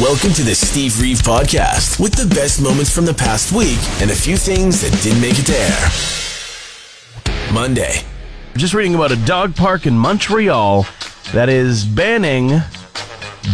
[0.00, 4.10] Welcome to the Steve Reeve Podcast with the best moments from the past week and
[4.10, 5.88] a few things that didn't make it to air.
[7.50, 8.02] Monday.
[8.58, 10.86] Just reading about a dog park in Montreal
[11.32, 12.60] that is banning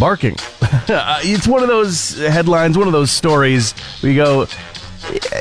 [0.01, 0.35] barking.
[0.89, 4.49] it's one of those headlines, one of those stories where you go,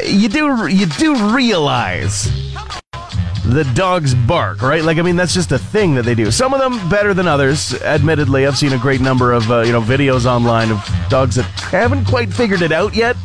[0.05, 2.27] you do you do realize
[3.51, 4.83] the dogs bark, right?
[4.83, 6.31] Like, I mean, that's just a thing that they do.
[6.31, 7.73] Some of them better than others.
[7.81, 11.45] Admittedly, I've seen a great number of uh, you know videos online of dogs that
[11.71, 13.17] haven't quite figured it out yet.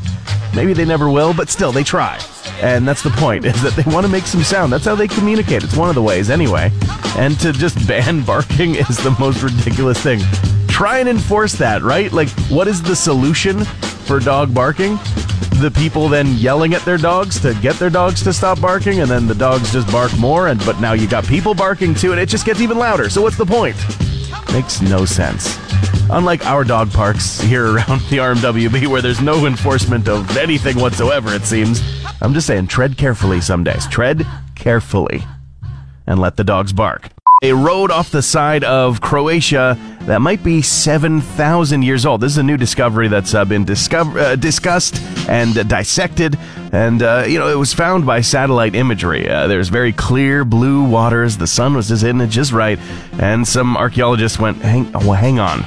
[0.54, 2.18] Maybe they never will, but still, they try.
[2.60, 4.72] And that's the point, is that they want to make some sound.
[4.72, 5.62] That's how they communicate.
[5.62, 6.72] It's one of the ways, anyway.
[7.16, 10.20] And to just ban barking is the most ridiculous thing.
[10.66, 12.12] Try and enforce that, right?
[12.12, 14.98] Like, what is the solution for dog barking?
[15.60, 19.10] The people then yelling at their dogs to get their dogs to stop barking, and
[19.10, 22.20] then the dogs just bark more, and but now you got people barking too, and
[22.20, 23.08] it just gets even louder.
[23.08, 23.76] So what's the point?
[24.52, 25.58] Makes no sense.
[26.10, 31.34] Unlike our dog parks here around the RMWB, where there's no enforcement of anything whatsoever,
[31.34, 31.80] it seems.
[32.20, 33.86] I'm just saying, tread carefully some days.
[33.88, 35.24] Tread carefully.
[36.06, 37.15] And let the dogs bark.
[37.46, 42.20] A road off the side of Croatia that might be 7,000 years old.
[42.20, 46.36] This is a new discovery that's uh, been discover- uh, discussed and uh, dissected.
[46.72, 49.28] And, uh, you know, it was found by satellite imagery.
[49.28, 51.36] Uh, there's very clear blue waters.
[51.36, 52.80] The sun was just hitting it just right.
[53.20, 55.64] And some archaeologists went, hang, oh, hang on.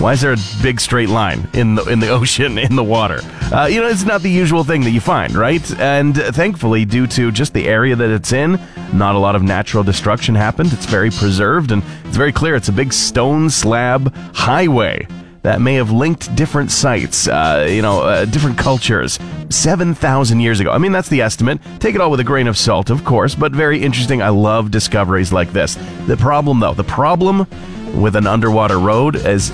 [0.00, 3.18] Why is there a big straight line in the in the ocean in the water?
[3.52, 5.80] Uh, you know, it's not the usual thing that you find, right?
[5.80, 8.60] And thankfully, due to just the area that it's in,
[8.92, 10.72] not a lot of natural destruction happened.
[10.72, 12.54] It's very preserved, and it's very clear.
[12.54, 15.08] It's a big stone slab highway
[15.42, 19.18] that may have linked different sites, uh, you know, uh, different cultures,
[19.48, 20.70] 7,000 years ago.
[20.70, 21.58] I mean, that's the estimate.
[21.80, 24.22] Take it all with a grain of salt, of course, but very interesting.
[24.22, 25.76] I love discoveries like this.
[26.06, 27.46] The problem, though, the problem
[27.94, 29.52] with an underwater road as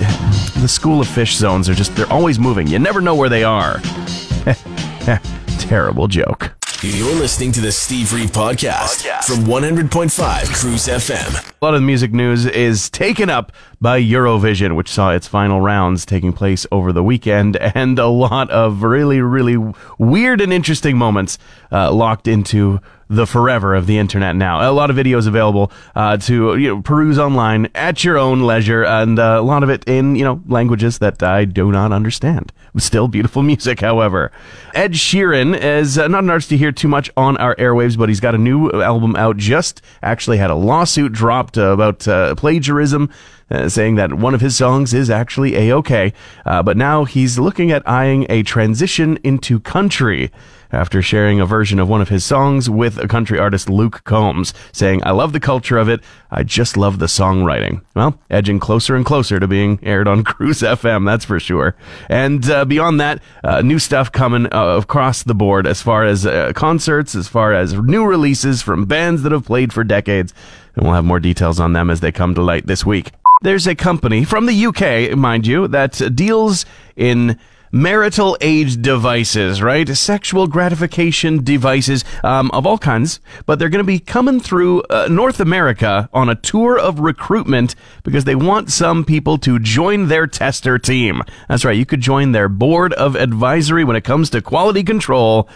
[0.61, 2.67] the school of fish zones are just, they're always moving.
[2.67, 3.81] You never know where they are.
[5.59, 6.55] Terrible joke.
[6.83, 11.53] You're listening to the Steve Reeve podcast, podcast, from 100.5 Cruise FM.
[11.63, 15.63] A lot of the music news is taken up by Eurovision, which saw its final
[15.63, 19.57] rounds taking place over the weekend, and a lot of really, really
[19.99, 21.39] weird and interesting moments
[21.73, 24.69] uh, locked into the forever of the internet now.
[24.69, 28.85] A lot of videos available uh, to you know, peruse online at your own leisure,
[28.85, 32.53] and uh, a lot of it in you know languages that I do not understand.
[32.77, 34.33] Still beautiful music, however.
[34.75, 38.09] Ed Sheeran is uh, not an artist to hear too much on our airwaves, but
[38.09, 39.37] he's got a new album out.
[39.37, 43.11] Just actually had a lawsuit dropped about uh, plagiarism.
[43.51, 46.15] Uh, saying that one of his songs is actually a-okay,
[46.47, 50.33] uh, but now he's looking at eyeing a transition into country
[50.75, 54.53] after sharing a version of one of his songs with a country artist Luke Combs,
[54.73, 56.01] saying, I love the culture of it.
[56.31, 57.83] I just love the songwriting.
[57.95, 61.77] Well, edging closer and closer to being aired on Cruise FM, that's for sure.
[62.09, 66.27] And uh, beyond that, uh, new stuff coming uh, across the board as far as
[66.27, 70.35] uh, concerts, as far as new releases from bands that have played for decades.
[70.75, 73.13] And we'll have more details on them as they come to light this week.
[73.43, 76.65] There's a company from the UK, mind you, that deals
[76.97, 77.39] in
[77.75, 79.89] marital age devices, right?
[79.89, 85.09] Sexual gratification devices um, of all kinds, but they're going to be coming through uh,
[85.11, 87.75] North America on a tour of recruitment
[88.05, 91.21] because they want some people to join their tester team.
[91.49, 95.49] That's right, you could join their board of advisory when it comes to quality control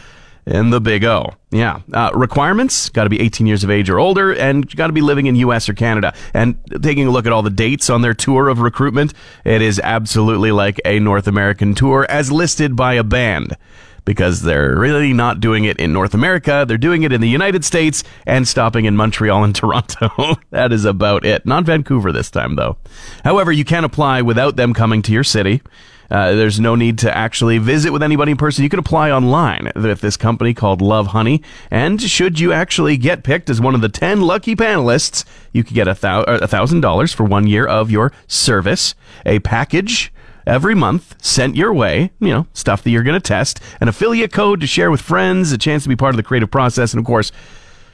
[0.49, 1.31] in the Big O.
[1.51, 1.81] Yeah.
[1.93, 5.01] Uh, requirements got to be 18 years of age or older and got to be
[5.01, 5.69] living in U.S.
[5.69, 6.15] or Canada.
[6.35, 9.13] And taking a look at all the dates on their tour of recruitment,
[9.45, 13.57] it is absolutely like a North American tour as listed by a band.
[14.05, 16.65] Because they're really not doing it in North America.
[16.67, 20.37] They're doing it in the United States and stopping in Montreal and Toronto.
[20.51, 21.45] that is about it.
[21.45, 22.79] Not Vancouver this time, though.
[23.23, 25.61] However, you can apply without them coming to your city.
[26.11, 28.65] Uh, there's no need to actually visit with anybody in person.
[28.65, 31.43] You can apply online with this company called Lovehoney.
[31.71, 35.75] And should you actually get picked as one of the 10 lucky panelists, you could
[35.75, 38.95] get a thousand dollars for one year of your service,
[39.27, 40.13] a package
[40.47, 44.33] every month sent your way, you know, stuff that you're going to test, an affiliate
[44.33, 47.01] code to share with friends, a chance to be part of the creative process, and
[47.01, 47.31] of course,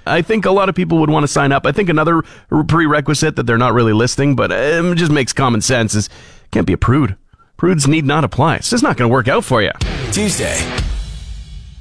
[0.06, 1.66] I think a lot of people would want to sign up.
[1.66, 2.22] I think another
[2.69, 6.08] prerequisite that they're not really listing, but um, it just makes common sense is
[6.50, 7.16] can't be a prude
[7.56, 8.56] Prudes need not apply.
[8.56, 9.70] It's just not going to work out for you.
[10.12, 10.58] Tuesday.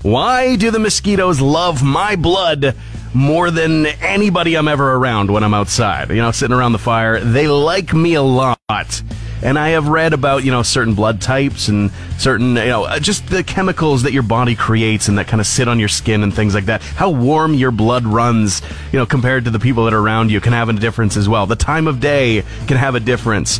[0.03, 2.75] Why do the mosquitoes love my blood
[3.13, 6.09] more than anybody I'm ever around when I'm outside?
[6.09, 7.19] You know, sitting around the fire.
[7.19, 9.01] They like me a lot.
[9.41, 12.99] And I have read about, you know, certain blood types and certain, you know, uh,
[12.99, 16.23] just the chemicals that your body creates and that kind of sit on your skin
[16.23, 16.81] and things like that.
[16.81, 18.61] How warm your blood runs,
[18.91, 21.27] you know, compared to the people that are around you can have a difference as
[21.27, 21.45] well.
[21.45, 23.59] The time of day can have a difference.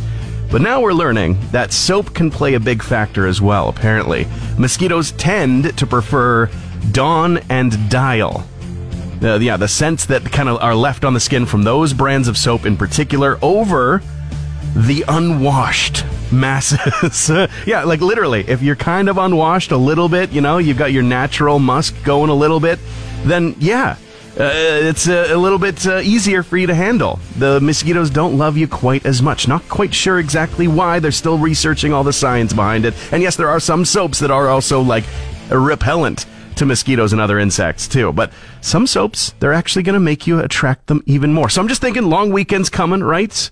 [0.54, 4.28] But now we're learning that soap can play a big factor as well, apparently.
[4.56, 6.48] Mosquitoes tend to prefer
[6.92, 8.46] Dawn and Dial.
[9.20, 12.28] Uh, yeah, the scents that kind of are left on the skin from those brands
[12.28, 14.00] of soap in particular over
[14.76, 17.28] the unwashed masses.
[17.66, 20.92] yeah, like literally, if you're kind of unwashed a little bit, you know, you've got
[20.92, 22.78] your natural musk going a little bit,
[23.24, 23.96] then yeah,
[24.38, 27.20] uh, it's a, a, little bit uh, easier for you to handle.
[27.38, 29.46] The mosquitoes don't love you quite as much.
[29.46, 30.98] Not quite sure exactly why.
[30.98, 32.94] They're still researching all the science behind it.
[33.12, 35.04] And yes, there are some soaps that are also like
[35.50, 36.26] repellent
[36.56, 38.12] to mosquitoes and other insects too.
[38.12, 41.48] But some soaps, they're actually going to make you attract them even more.
[41.48, 43.50] So I'm just thinking long weekends coming, right?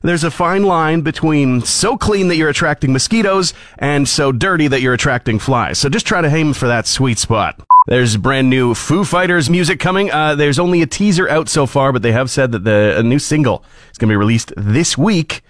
[0.00, 4.80] There's a fine line between so clean that you're attracting mosquitoes and so dirty that
[4.80, 5.78] you're attracting flies.
[5.78, 7.60] So just try to aim for that sweet spot.
[7.86, 10.08] There's brand new Foo Fighters music coming.
[10.08, 13.02] Uh, there's only a teaser out so far, but they have said that the a
[13.02, 15.42] new single is going to be released this week.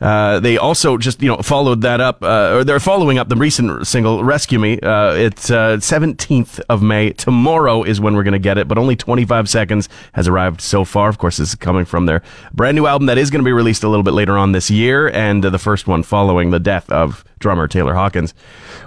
[0.00, 3.36] Uh, they also just you know followed that up, uh, or they're following up the
[3.36, 7.12] recent single "Rescue Me." Uh, it's uh, seventeenth of May.
[7.12, 10.60] Tomorrow is when we're going to get it, but only twenty five seconds has arrived
[10.60, 11.08] so far.
[11.08, 13.52] Of course, this is coming from their brand new album that is going to be
[13.52, 16.90] released a little bit later on this year, and the first one following the death
[16.90, 18.34] of drummer Taylor Hawkins.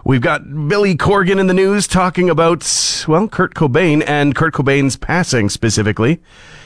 [0.03, 2.61] We've got Billy Corgan in the news talking about
[3.07, 6.21] well Kurt Cobain and Kurt Cobain's passing specifically.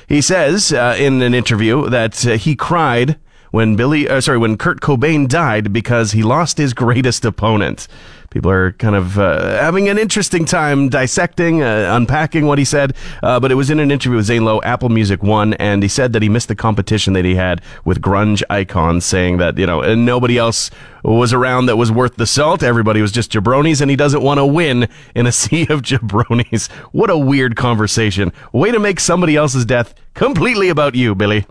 [0.07, 3.17] He says uh, in an interview that he cried
[3.51, 7.88] when Billy, uh, sorry, when Kurt Cobain died because he lost his greatest opponent.
[8.30, 12.95] People are kind of uh, having an interesting time dissecting, uh, unpacking what he said.
[13.21, 15.89] Uh, but it was in an interview with Zane Lowe, Apple Music One, and he
[15.89, 19.65] said that he missed the competition that he had with grunge icons, saying that you
[19.65, 20.71] know nobody else
[21.04, 22.63] was around that was worth the salt.
[22.63, 26.71] Everybody was just jabronis, and he doesn't want to win in a sea of jabronis.
[26.94, 28.31] What a weird conversation.
[28.54, 31.45] Way to make somebody else's death completely about you, Billy.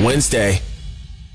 [0.00, 0.60] Wednesday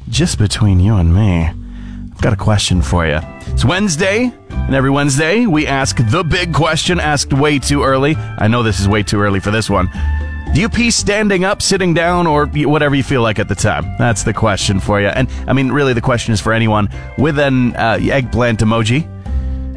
[0.10, 3.20] just between you and me, I've got a question for you.
[3.48, 8.16] It's Wednesday, and every Wednesday we ask the big question asked way too early.
[8.16, 9.90] I know this is way too early for this one.
[10.54, 13.96] Do you pee standing up, sitting down, or whatever you feel like at the time?
[13.98, 15.08] That's the question for you.
[15.08, 19.02] And I mean, really, the question is for anyone with an uh, eggplant emoji.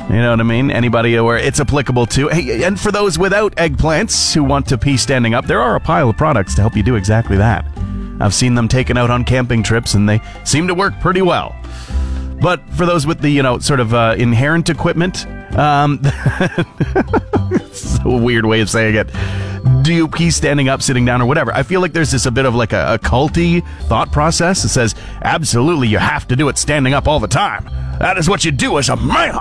[0.08, 0.70] You know what I mean?
[0.70, 2.28] Anybody where it's applicable to.
[2.28, 5.80] Hey, and for those without eggplants who want to pee standing up, there are a
[5.80, 7.64] pile of products to help you do exactly that.
[8.20, 11.56] I've seen them taken out on camping trips and they seem to work pretty well.
[12.40, 15.26] But for those with the, you know, sort of uh, inherent equipment,
[15.56, 16.00] um,
[17.50, 19.10] it's a weird way of saying it.
[19.82, 21.52] Do you pee standing up, sitting down, or whatever?
[21.52, 24.70] I feel like there's this a bit of like a, a culty thought process that
[24.70, 27.64] says, absolutely, you have to do it standing up all the time.
[27.98, 29.36] That is what you do as a man.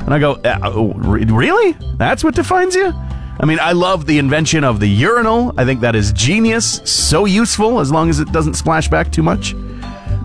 [0.00, 1.72] And I go, uh, really?
[1.98, 2.94] That's what defines you?
[3.40, 5.54] I mean, I love the invention of the urinal.
[5.56, 6.82] I think that is genius.
[6.84, 9.54] So useful as long as it doesn't splash back too much.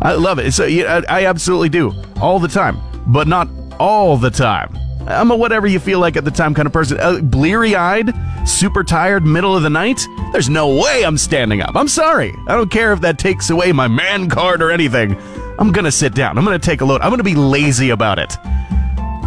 [0.02, 0.52] I love it.
[0.52, 2.78] So yeah, I absolutely do all the time,
[3.08, 3.48] but not
[3.80, 4.78] all the time.
[5.08, 7.00] I'm a whatever you feel like at the time kind of person.
[7.00, 8.14] Uh, Bleary eyed,
[8.46, 10.02] super tired, middle of the night.
[10.32, 11.76] There's no way I'm standing up.
[11.76, 12.34] I'm sorry.
[12.48, 15.16] I don't care if that takes away my man card or anything.
[15.58, 16.38] I'm gonna sit down.
[16.38, 17.02] I'm gonna take a load.
[17.02, 18.36] I'm gonna be lazy about it.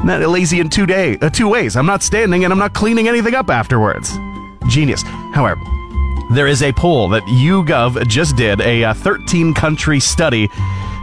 [0.05, 1.77] Not lazy in two day, uh, two ways.
[1.77, 4.17] I'm not standing and I'm not cleaning anything up afterwards.
[4.69, 5.03] Genius.
[5.33, 5.61] However,
[6.31, 10.49] there is a poll that YouGov just did, a uh, 13 country study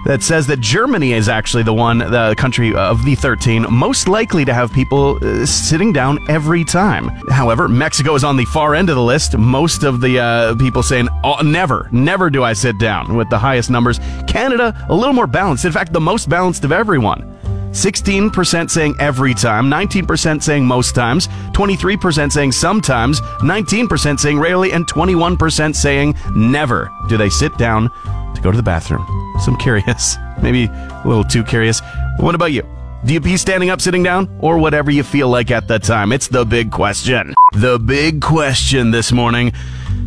[0.06, 4.46] that says that Germany is actually the one, the country of the 13 most likely
[4.46, 7.08] to have people uh, sitting down every time.
[7.30, 9.36] However, Mexico is on the far end of the list.
[9.36, 13.40] Most of the uh, people saying, oh, never, never do I sit down, with the
[13.40, 14.00] highest numbers.
[14.28, 15.66] Canada, a little more balanced.
[15.66, 17.35] In fact, the most balanced of everyone.
[17.76, 24.88] 16% saying every time, 19% saying most times, 23% saying sometimes, 19% saying rarely, and
[24.88, 27.92] 21% saying never do they sit down
[28.34, 29.06] to go to the bathroom.
[29.44, 31.82] So I'm curious, maybe a little too curious.
[32.18, 32.75] What about you?
[33.06, 36.12] Do you pee standing up, sitting down, or whatever you feel like at the time?
[36.12, 37.36] It's the big question.
[37.54, 39.54] The big question this morning.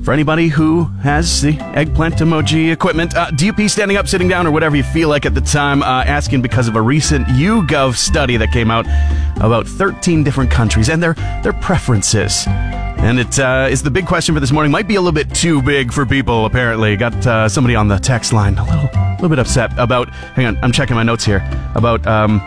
[0.03, 4.27] For anybody who has the eggplant emoji equipment, uh, do you pee standing up, sitting
[4.27, 5.81] down, or whatever you feel like at the time?
[5.81, 8.85] Uh, asking because of a recent YouGov study that came out
[9.37, 11.15] about 13 different countries and their
[11.45, 12.47] their preferences.
[12.49, 14.73] And it uh, is the big question for this morning.
[14.73, 16.97] Might be a little bit too big for people, apparently.
[16.97, 18.59] Got uh, somebody on the text line.
[18.59, 20.11] A little little bit upset about.
[20.35, 22.41] Hang on, I'm checking my notes here about um,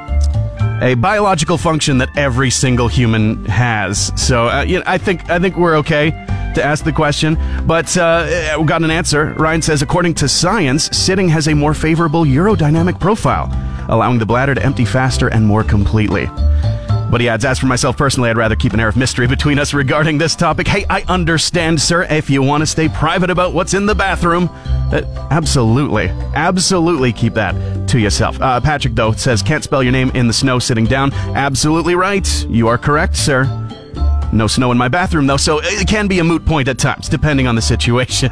[0.81, 4.11] a biological function that every single human has.
[4.15, 6.09] So uh, you know, I think I think we're okay
[6.55, 9.33] to ask the question, but uh, we got an answer.
[9.37, 13.49] Ryan says, according to science, sitting has a more favorable urodynamic profile,
[13.89, 16.27] allowing the bladder to empty faster and more completely.
[17.09, 19.59] But he adds, as for myself personally, I'd rather keep an air of mystery between
[19.59, 20.65] us regarding this topic.
[20.65, 24.49] Hey, I understand, sir, if you want to stay private about what's in the bathroom.
[24.93, 26.07] Uh, absolutely.
[26.35, 28.41] Absolutely keep that to yourself.
[28.41, 31.13] Uh, Patrick, though, says, can't spell your name in the snow sitting down.
[31.13, 32.45] Absolutely right.
[32.49, 33.43] You are correct, sir.
[34.33, 37.09] No snow in my bathroom, though, so it can be a moot point at times,
[37.09, 38.31] depending on the situation.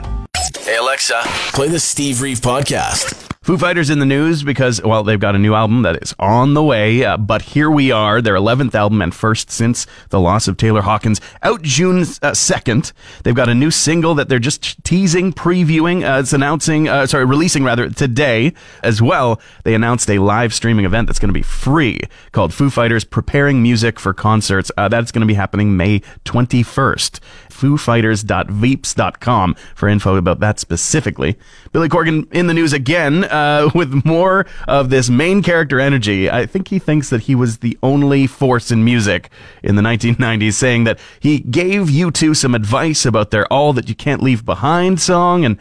[0.60, 1.22] Hey, Alexa,
[1.54, 3.19] play the Steve Reeve podcast.
[3.50, 6.54] Foo Fighters in the news because, well, they've got a new album that is on
[6.54, 10.48] the way, uh, but here we are, their 11th album and first since the loss
[10.48, 12.94] of Taylor Hawkins, out June uh, 2nd.
[13.24, 17.26] They've got a new single that they're just teasing, previewing, uh, it's announcing, uh, sorry,
[17.26, 18.54] releasing rather today
[18.84, 19.42] as well.
[19.64, 22.02] They announced a live streaming event that's going to be free
[22.34, 24.72] called Foo Fighters Preparing Music for Concerts.
[24.78, 27.20] Uh, that's going to be happening May 21st
[27.60, 31.38] foofighters.veeps.com for info about that specifically.
[31.72, 36.30] Billy Corgan in the news again uh, with more of this main character energy.
[36.30, 39.30] I think he thinks that he was the only force in music
[39.64, 43.96] in the 1990s, saying that he gave U2 some advice about their All That You
[43.96, 45.58] Can't Leave Behind song and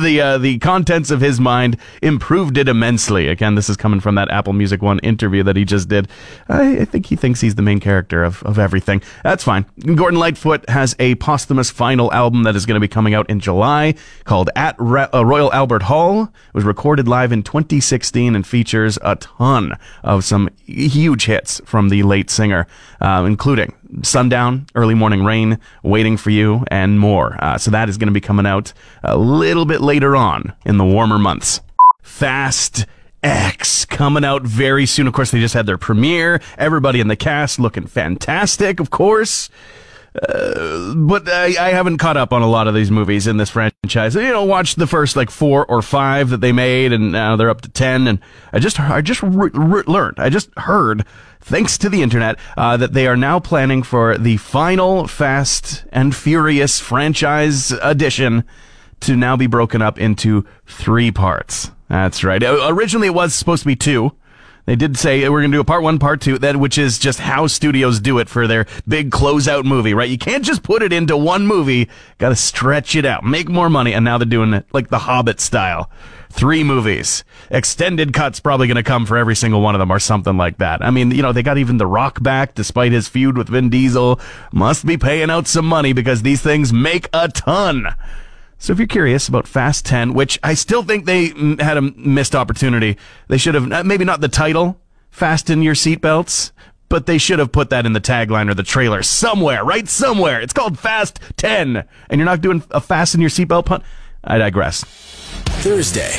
[0.00, 3.28] the uh, the contents of his mind improved it immensely.
[3.28, 6.08] Again, this is coming from that Apple Music One interview that he just did.
[6.48, 9.02] I, I think he thinks he's the main character of, of everything.
[9.22, 9.66] That's fine.
[9.94, 13.40] Gordon Lightfoot has a posthumous final album that is going to be coming out in
[13.40, 16.24] July called At Re- uh, Royal Albert Hall.
[16.24, 21.88] It was recorded live in 2016 and features a ton of some huge hits from
[21.88, 22.66] the late singer,
[23.00, 27.36] uh, including Sundown, Early Morning Rain, Waiting for You, and more.
[27.42, 30.78] Uh, so that is going to be coming out a little bit later on in
[30.78, 31.60] the warmer months.
[32.02, 32.86] Fast
[33.22, 35.06] X coming out very soon.
[35.06, 36.40] Of course, they just had their premiere.
[36.56, 39.50] Everybody in the cast looking fantastic, of course.
[40.14, 43.50] Uh, but I, I, haven't caught up on a lot of these movies in this
[43.50, 43.77] franchise.
[44.14, 47.50] You know, watched the first like four or five that they made, and now they're
[47.50, 48.06] up to ten.
[48.06, 48.20] And
[48.52, 51.04] I just, I just re- re- learned, I just heard,
[51.40, 56.14] thanks to the internet, uh, that they are now planning for the final Fast and
[56.14, 58.44] Furious franchise edition
[59.00, 61.70] to now be broken up into three parts.
[61.88, 62.42] That's right.
[62.42, 64.12] Originally, it was supposed to be two.
[64.68, 66.98] They did say we're going to do a part one, part two, that which is
[66.98, 70.10] just how studios do it for their big closeout movie, right?
[70.10, 71.88] You can't just put it into one movie.
[72.18, 73.94] Got to stretch it out, make more money.
[73.94, 75.90] And now they're doing it like the Hobbit style.
[76.28, 77.24] Three movies.
[77.50, 80.58] Extended cuts probably going to come for every single one of them or something like
[80.58, 80.84] that.
[80.84, 83.70] I mean, you know, they got even The Rock back despite his feud with Vin
[83.70, 84.20] Diesel.
[84.52, 87.86] Must be paying out some money because these things make a ton.
[88.58, 91.28] So if you're curious about Fast 10, which I still think they
[91.62, 92.96] had a missed opportunity,
[93.28, 96.50] they should have, uh, maybe not the title, Fasten Your Seatbelts,
[96.88, 99.88] but they should have put that in the tagline or the trailer somewhere, right?
[99.88, 100.40] Somewhere.
[100.40, 101.84] It's called Fast 10.
[102.10, 103.84] And you're not doing a Fasten Your Seatbelt punt?
[104.24, 104.82] I digress.
[105.62, 106.12] Thursday.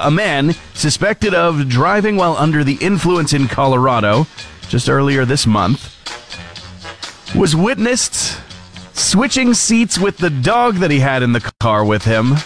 [0.00, 4.26] A man suspected of driving while under the influence in Colorado
[4.68, 5.90] just earlier this month
[7.34, 8.40] was witnessed
[8.94, 12.36] switching seats with the dog that he had in the car with him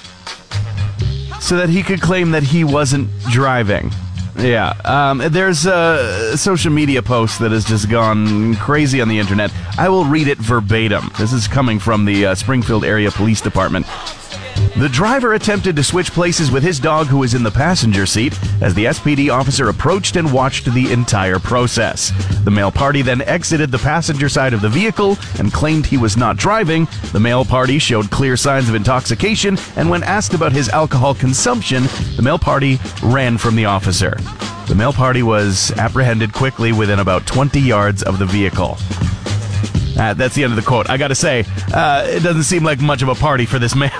[1.40, 3.90] so that he could claim that he wasn't driving.
[4.36, 9.52] Yeah, um, there's a social media post that has just gone crazy on the internet.
[9.76, 11.10] I will read it verbatim.
[11.18, 13.86] This is coming from the uh, Springfield Area Police Department.
[14.76, 18.38] The driver attempted to switch places with his dog, who was in the passenger seat,
[18.60, 22.12] as the SPD officer approached and watched the entire process.
[22.44, 26.16] The male party then exited the passenger side of the vehicle and claimed he was
[26.16, 26.86] not driving.
[27.12, 31.84] The male party showed clear signs of intoxication, and when asked about his alcohol consumption,
[32.16, 34.16] the male party ran from the officer.
[34.68, 38.76] The male party was apprehended quickly within about 20 yards of the vehicle.
[39.98, 40.88] Uh, that's the end of the quote.
[40.88, 43.74] I got to say, uh, it doesn't seem like much of a party for this
[43.74, 43.90] male.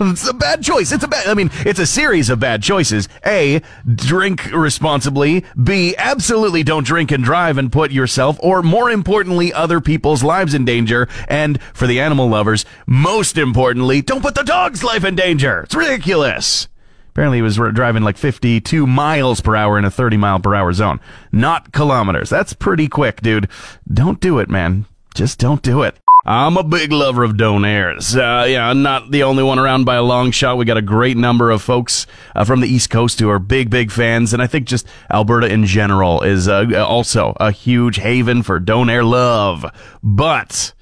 [0.00, 0.90] it's a bad choice.
[0.90, 1.28] It's a bad.
[1.28, 3.08] I mean, it's a series of bad choices.
[3.24, 3.62] A,
[3.94, 5.44] drink responsibly.
[5.62, 10.52] B, absolutely don't drink and drive and put yourself, or more importantly, other people's lives
[10.52, 11.08] in danger.
[11.28, 15.60] And for the animal lovers, most importantly, don't put the dog's life in danger.
[15.60, 16.66] It's ridiculous.
[17.10, 20.72] Apparently, he was driving like 52 miles per hour in a 30 mile per hour
[20.72, 20.98] zone,
[21.30, 22.30] not kilometers.
[22.30, 23.48] That's pretty quick, dude.
[23.92, 25.96] Don't do it, man just don't do it.
[26.26, 28.14] I'm a big lover of donairs.
[28.14, 30.58] Uh, yeah, I'm not the only one around by a long shot.
[30.58, 33.70] We got a great number of folks uh, from the East Coast who are big,
[33.70, 38.42] big fans, and I think just Alberta in general is uh, also a huge haven
[38.42, 39.64] for donair love.
[40.02, 40.74] But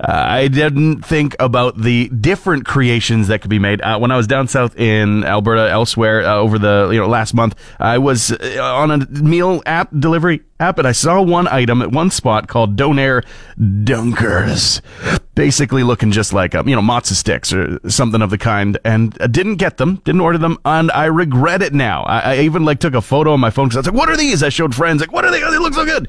[0.00, 3.80] Uh, I didn't think about the different creations that could be made.
[3.80, 7.34] Uh, when I was down south in Alberta, elsewhere uh, over the you know last
[7.34, 11.80] month, I was uh, on a meal app delivery app, and I saw one item
[11.82, 13.24] at one spot called Donair
[13.58, 14.80] Dunkers,
[15.34, 19.16] basically looking just like um, you know matzo sticks or something of the kind, and
[19.20, 22.02] I didn't get them, didn't order them, and I regret it now.
[22.02, 24.08] I, I even like took a photo on my phone because I was like, "What
[24.08, 25.42] are these?" I showed friends like, "What are they?
[25.42, 26.08] Oh, they look so good."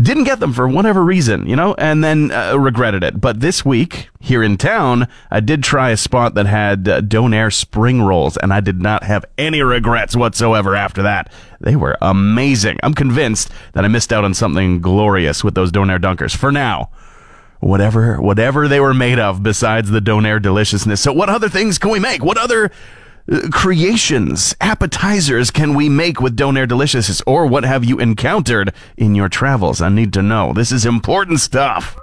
[0.00, 3.20] Didn't get them for whatever reason, you know, and then uh, regretted it.
[3.20, 7.52] But this week here in town, I did try a spot that had uh, Donair
[7.52, 11.32] spring rolls, and I did not have any regrets whatsoever after that.
[11.60, 12.78] They were amazing.
[12.82, 16.34] I'm convinced that I missed out on something glorious with those Donair dunkers.
[16.34, 16.90] For now,
[17.60, 21.00] whatever whatever they were made of besides the Donair deliciousness.
[21.00, 22.24] So what other things can we make?
[22.24, 22.72] What other
[23.50, 29.28] creations, appetizers can we make with Donair Delicious, or what have you encountered in your
[29.28, 29.80] travels?
[29.80, 30.52] I need to know.
[30.52, 31.96] This is important stuff.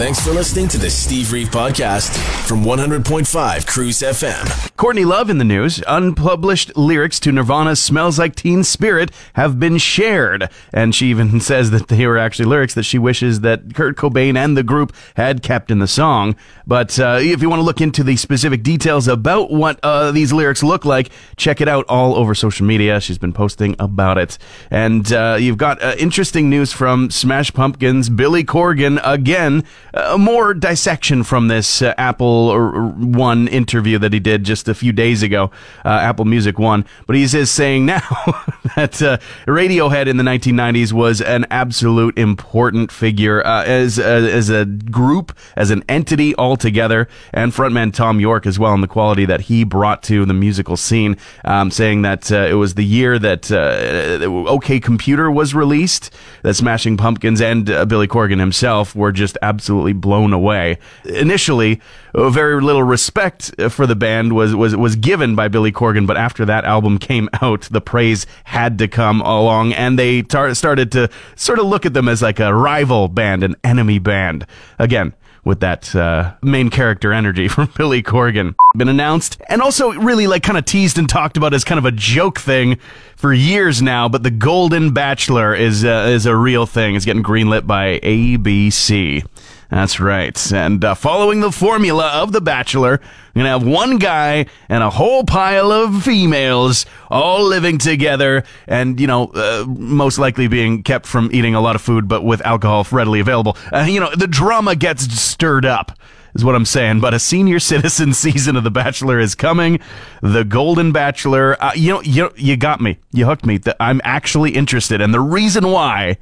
[0.00, 2.16] Thanks for listening to the Steve Reeve Podcast
[2.48, 4.74] from 100.5 Cruise FM.
[4.76, 5.82] Courtney Love in the news.
[5.86, 10.48] Unpublished lyrics to Nirvana's Smells Like Teen Spirit have been shared.
[10.72, 14.38] And she even says that they were actually lyrics that she wishes that Kurt Cobain
[14.38, 16.34] and the group had kept in the song.
[16.66, 20.32] But uh, if you want to look into the specific details about what uh, these
[20.32, 23.00] lyrics look like, check it out all over social media.
[23.00, 24.38] She's been posting about it.
[24.70, 30.54] And uh, you've got uh, interesting news from Smash Pumpkins, Billy Corgan again uh, more
[30.54, 32.54] dissection from this uh, Apple
[32.92, 35.50] One interview that he did just a few days ago,
[35.84, 36.84] uh, Apple Music One.
[37.06, 38.00] But he is saying now
[38.76, 45.36] that uh, Radiohead in the 1990s was an absolute important figure as as a group,
[45.56, 49.64] as an entity altogether, and frontman Thom Yorke as well, and the quality that he
[49.64, 51.16] brought to the musical scene.
[51.44, 56.14] Um, saying that uh, it was the year that uh, uh, OK Computer was released,
[56.42, 60.78] that Smashing Pumpkins and Billy Corgan himself were just absolutely blown away.
[61.04, 61.80] Initially,
[62.14, 66.44] very little respect for the band was, was, was given by Billy Corgan, but after
[66.44, 71.08] that album came out, the praise had to come along, and they tar- started to
[71.36, 74.46] sort of look at them as like a rival band, an enemy band.
[74.78, 75.14] Again,
[75.44, 78.54] with that uh, main character energy from Billy Corgan.
[78.76, 81.84] Been announced and also really like kind of teased and talked about as kind of
[81.84, 82.78] a joke thing
[83.16, 84.08] for years now.
[84.08, 86.94] But the Golden Bachelor is uh, is a real thing.
[86.94, 89.26] It's getting greenlit by ABC.
[89.70, 90.52] That's right.
[90.52, 93.00] And uh, following the formula of The Bachelor,
[93.34, 98.42] we're going to have one guy and a whole pile of females all living together
[98.66, 102.22] and, you know, uh, most likely being kept from eating a lot of food, but
[102.22, 103.56] with alcohol readily available.
[103.72, 105.92] Uh, you know, the drama gets stirred up
[106.34, 107.00] is what I'm saying.
[107.00, 109.78] But a senior citizen season of The Bachelor is coming.
[110.20, 111.62] The Golden Bachelor.
[111.62, 112.98] Uh, you know, you you got me.
[113.12, 113.60] You hooked me.
[113.78, 116.18] I'm actually interested, and the reason why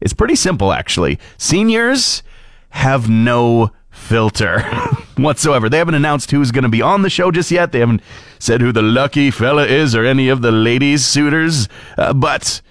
[0.00, 0.72] is pretty simple.
[0.72, 2.22] Actually, seniors
[2.70, 4.60] have no filter
[5.16, 5.68] whatsoever.
[5.68, 7.72] They haven't announced who's going to be on the show just yet.
[7.72, 8.02] They haven't
[8.38, 12.62] said who the lucky fella is or any of the ladies' suitors, uh, but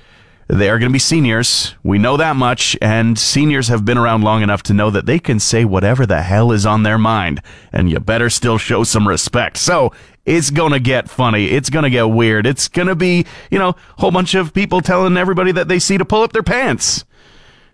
[0.47, 1.75] they are going to be seniors.
[1.83, 5.19] We know that much, and seniors have been around long enough to know that they
[5.19, 9.07] can say whatever the hell is on their mind, and you better still show some
[9.07, 9.57] respect.
[9.57, 9.93] So,
[10.25, 11.47] it's going to get funny.
[11.47, 12.45] It's going to get weird.
[12.45, 15.79] It's going to be, you know, a whole bunch of people telling everybody that they
[15.79, 17.03] see to pull up their pants.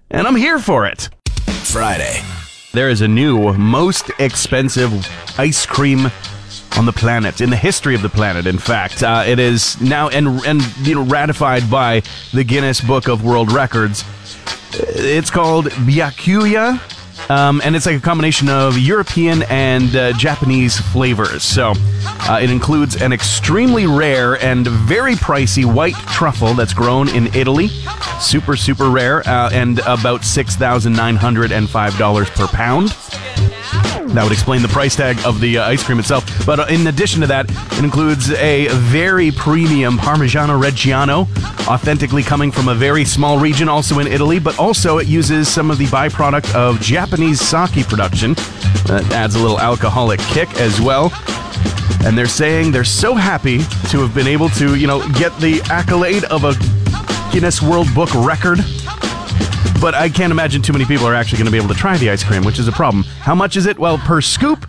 [0.09, 1.09] And I'm here for it.
[1.45, 2.21] Friday.
[2.73, 4.91] There is a new, most expensive
[5.39, 6.11] ice cream
[6.77, 8.47] on the planet, in the history of the planet.
[8.47, 12.01] In fact, uh, it is now and and you know ratified by
[12.33, 14.03] the Guinness Book of World Records.
[14.73, 16.81] It's called Byakuya
[17.29, 21.43] um, and it's like a combination of European and uh, Japanese flavors.
[21.43, 21.73] So
[22.29, 27.69] uh, it includes an extremely rare and very pricey white truffle that's grown in Italy.
[28.25, 32.89] Super, super rare, uh, and about $6,905 per pound.
[34.15, 36.25] That would explain the price tag of the uh, ice cream itself.
[36.43, 41.27] But uh, in addition to that, it includes a very premium Parmigiano Reggiano,
[41.67, 45.69] authentically coming from a very small region also in Italy, but also it uses some
[45.69, 48.33] of the byproduct of Japanese sake production.
[48.87, 51.11] That adds a little alcoholic kick as well.
[52.03, 53.59] And they're saying they're so happy
[53.89, 56.53] to have been able to, you know, get the accolade of a
[57.35, 58.59] Guinness World Book record
[59.81, 61.97] but I can't imagine too many people are actually going to be able to try
[61.97, 63.03] the ice cream, which is a problem.
[63.19, 63.77] How much is it?
[63.77, 64.65] Well, per scoop,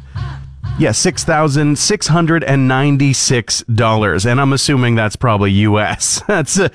[0.76, 6.20] yeah, six thousand six hundred and ninety-six dollars, and I'm assuming that's probably U.S.
[6.26, 6.68] That's uh,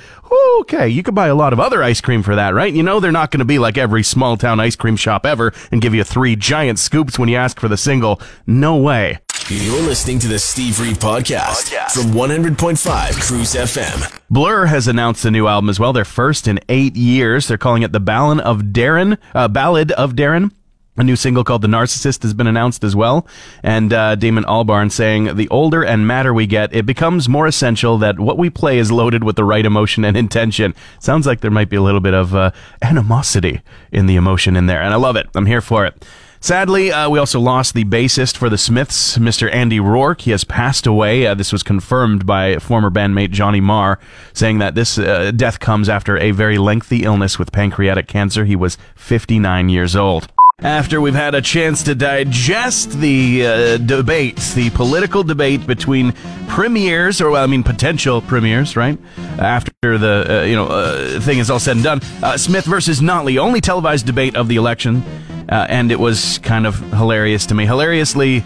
[0.61, 0.87] okay.
[0.87, 2.73] You could buy a lot of other ice cream for that, right?
[2.73, 5.51] You know they're not going to be like every small town ice cream shop ever
[5.73, 8.21] and give you three giant scoops when you ask for the single.
[8.47, 9.19] No way.
[9.53, 14.21] You're listening to the Steve Reeve podcast, podcast, from 100.5 Cruise FM.
[14.29, 15.91] Blur has announced a new album as well.
[15.91, 17.49] Their first in eight years.
[17.49, 19.17] They're calling it the Ballad of Darren.
[19.35, 20.53] Uh, Ballad of Darren.
[20.95, 23.27] A new single called The Narcissist has been announced as well.
[23.61, 27.97] And uh, Damon Albarn saying, The older and madder we get, it becomes more essential
[27.97, 30.73] that what we play is loaded with the right emotion and intention.
[31.01, 33.59] Sounds like there might be a little bit of uh, animosity
[33.91, 34.81] in the emotion in there.
[34.81, 35.27] And I love it.
[35.35, 36.05] I'm here for it.
[36.43, 39.53] Sadly, uh, we also lost the bassist for the Smiths, Mr.
[39.53, 40.21] Andy Rourke.
[40.21, 41.27] He has passed away.
[41.27, 43.99] Uh, this was confirmed by former bandmate Johnny Marr,
[44.33, 48.45] saying that this uh, death comes after a very lengthy illness with pancreatic cancer.
[48.45, 50.29] He was 59 years old
[50.61, 56.13] after we've had a chance to digest the uh, debates, the political debate between
[56.47, 58.97] premiers, or well, I mean potential premiers, right?
[59.39, 63.01] After the uh, you know uh, thing is all said and done, uh, Smith versus
[63.01, 65.03] Notley, only televised debate of the election,
[65.51, 68.43] uh, and it was kind of hilarious to me, hilariously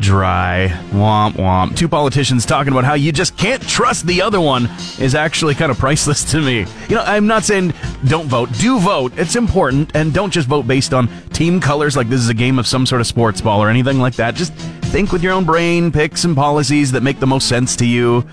[0.00, 0.68] dry.
[0.90, 1.76] Womp womp.
[1.76, 5.70] Two politicians talking about how you just can't trust the other one is actually kind
[5.70, 6.66] of priceless to me.
[6.88, 7.72] You know, I'm not saying
[8.06, 8.50] don't vote.
[8.58, 9.12] Do vote.
[9.16, 9.94] It's important.
[9.94, 12.86] And don't just vote based on team colors like this is a game of some
[12.86, 14.34] sort of sports ball or anything like that.
[14.34, 17.86] Just think with your own brain, pick some policies that make the most sense to
[17.86, 18.24] you.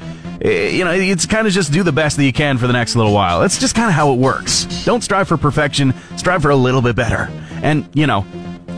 [0.44, 2.74] Eh, you know, it's kind of just do the best that you can for the
[2.74, 3.40] next little while.
[3.40, 4.66] That's just kind of how it works.
[4.84, 7.30] Don't strive for perfection, strive for a little bit better.
[7.62, 8.26] And, you know,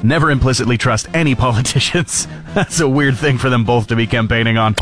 [0.04, 2.28] never implicitly trust any politicians.
[2.54, 4.76] That's a weird thing for them both to be campaigning on.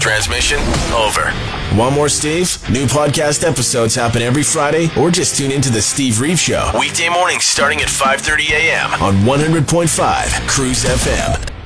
[0.00, 0.58] Transmission
[0.94, 1.30] over.
[1.76, 2.56] One more Steve?
[2.70, 6.70] New podcast episodes happen every Friday or just tune into the Steve Reeve Show.
[6.78, 9.02] Weekday mornings starting at 5.30 a.m.
[9.02, 11.57] on 100.5 Cruise FM.